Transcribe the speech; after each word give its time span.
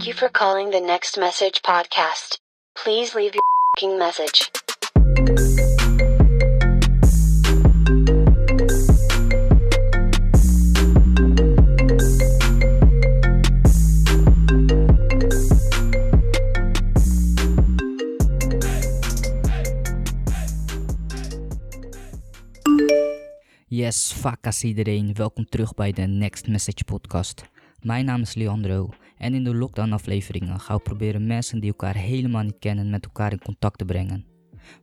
Thank 0.00 0.08
you 0.08 0.14
for 0.14 0.30
calling 0.30 0.70
the 0.70 0.80
Next 0.80 1.18
Message 1.18 1.60
podcast. 1.60 2.38
Please 2.74 3.14
leave 3.14 3.34
your 3.34 3.98
message. 3.98 4.50
Yes, 23.68 24.12
vakas 24.12 24.64
iedereen. 24.64 25.14
Welkom 25.14 25.44
terug 25.48 25.74
bij 25.74 25.92
de 25.92 26.02
Next 26.02 26.48
Message 26.48 26.84
podcast. 26.84 27.42
Mijn 27.80 28.04
naam 28.04 28.20
is 28.20 28.34
Leandro 28.34 28.88
en 29.20 29.34
in 29.34 29.44
de 29.44 29.54
lockdown 29.54 29.92
afleveringen 29.92 30.60
gaan 30.60 30.76
we 30.76 30.82
proberen 30.82 31.26
mensen 31.26 31.60
die 31.60 31.70
elkaar 31.70 31.94
helemaal 31.94 32.42
niet 32.42 32.58
kennen 32.58 32.90
met 32.90 33.04
elkaar 33.04 33.32
in 33.32 33.38
contact 33.38 33.78
te 33.78 33.84
brengen. 33.84 34.24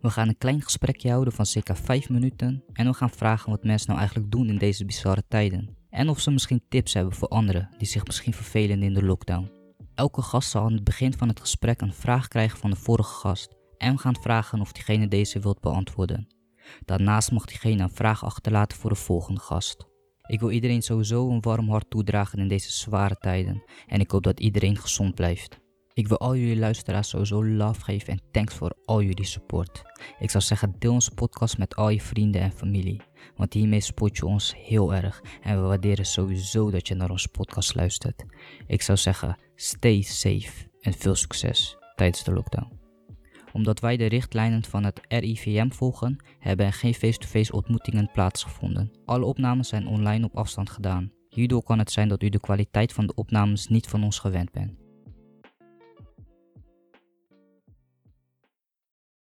We 0.02 0.10
gaan 0.10 0.27
een 0.27 0.38
klein 0.38 0.62
gesprekje 0.62 1.10
houden 1.10 1.34
van 1.34 1.46
circa 1.46 1.76
5 1.76 2.10
minuten 2.10 2.63
en 2.73 2.86
we 2.86 2.94
gaan 2.94 3.10
vragen 3.10 3.50
wat 3.50 3.63
mensen 3.63 3.88
nou 3.88 4.00
eigenlijk 4.00 4.32
doen 4.32 4.50
in 4.50 4.58
deze 4.58 4.86
bizarre 4.86 5.23
tijden. 5.27 5.77
En 5.90 6.10
of 6.10 6.20
ze 6.20 6.32
misschien 6.32 6.62
tips 6.70 6.94
hebben 6.94 7.13
voor 7.13 7.27
anderen 7.27 7.70
die 7.77 7.88
zich 7.88 8.05
misschien 8.05 8.34
vervelen 8.34 8.84
in 8.84 8.94
de 8.94 9.04
lockdown. 9.04 9.52
Elke 9.96 10.22
gast 10.22 10.49
zal 10.49 10.63
aan 10.63 10.74
het 10.74 10.84
begin 10.84 11.13
van 11.13 11.27
het 11.27 11.40
gesprek 11.40 11.82
een 11.82 11.94
vraag 11.94 12.27
krijgen 12.27 12.60
van 12.60 12.70
de 12.70 12.76
vorige 12.76 13.13
gast 13.13 13.55
en 13.77 13.94
we 13.94 13.99
gaan 13.99 14.22
vragen 14.22 14.62
of 14.62 14.72
diegene 14.72 15.08
deze 15.08 15.40
wilt 15.40 15.62
beantwoorden. 15.62 16.27
Daarnaast 16.85 17.32
mag 17.32 17.46
diegene 17.46 17.84
een 17.84 17.90
vraag 17.90 18.24
achterlaten 18.24 18.77
voor 18.77 18.90
de 18.90 18.96
volgende 18.96 19.40
gast. 19.40 19.88
Ik 20.27 20.40
wil 20.40 20.52
iedereen 20.52 20.81
sowieso 20.81 21.30
een 21.30 21.41
warm 21.41 21.70
hart 21.70 21.90
toedragen 21.90 22.40
in 22.40 22.48
deze 22.48 22.72
zware 22.72 23.16
tijden 23.20 23.63
en 23.88 23.99
ik 23.99 24.12
hoop 24.12 24.24
dat 24.24 24.40
iedereen 24.40 24.77
gezond 24.77 25.15
blijft. 25.15 25.60
Ik 25.93 26.07
wil 26.07 26.18
al 26.18 26.35
jullie 26.35 26.57
luisteraars 26.57 27.10
sowieso 27.10 27.46
love 27.46 27.82
geven 27.82 28.13
en 28.13 28.21
thanks 28.32 28.54
voor 28.54 28.74
al 28.85 29.01
jullie 29.01 29.26
support. 29.26 29.82
Ik 30.20 30.29
zou 30.29 30.43
zeggen 30.43 30.76
deel 30.79 30.93
onze 30.93 31.12
podcast 31.13 31.57
met 31.57 31.76
al 31.76 31.90
je 31.90 32.01
vrienden 32.01 32.41
en 32.41 32.51
familie, 32.51 33.01
want 33.35 33.54
hiermee 33.54 33.82
support 33.82 34.18
je 34.18 34.26
ons 34.26 34.55
heel 34.55 34.93
erg 34.93 35.21
en 35.41 35.62
we 35.62 35.68
waarderen 35.68 36.05
sowieso 36.05 36.71
dat 36.71 36.88
je 36.88 36.96
naar 36.96 37.10
onze 37.10 37.29
podcast 37.29 37.76
luistert. 37.76 38.26
Ik 38.68 38.82
zou 38.82 38.98
zeggen 38.98 39.38
stay 39.55 40.01
safe 40.01 40.70
en 40.82 40.94
veel 40.94 41.16
succes 41.16 41.77
tijdens 41.96 42.23
de 42.23 42.34
lockdown 42.34 42.87
omdat 43.58 43.80
wij 43.80 43.98
de 43.98 44.05
richtlijnen 44.05 44.63
van 44.63 44.84
het 44.84 45.02
RIVM 45.08 45.70
volgen, 45.70 46.18
hebben 46.40 46.66
er 46.66 46.74
geen 46.74 46.94
face-to-face 46.94 47.52
ontmoetingen 47.52 48.10
plaatsgevonden. 48.13 48.91
Alle 49.05 49.26
opnames 49.26 49.68
zijn 49.68 49.88
online 49.88 50.26
op 50.26 50.36
afstand 50.36 50.70
gedaan. 50.70 51.12
Hierdoor 51.30 51.63
kan 51.63 51.80
het 51.80 51.91
zijn 51.91 52.08
dat 52.08 52.24
u 52.24 52.30
de 52.30 52.40
kwaliteit 52.40 52.94
van 52.94 53.08
de 53.08 53.16
opnames 53.16 53.68
niet 53.68 53.88
van 53.88 54.04
ons 54.04 54.20
gewend 54.20 54.52
bent. 54.52 54.87